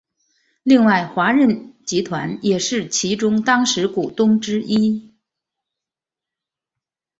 [0.63, 5.13] 另外华润集团也是其中当时股东之一。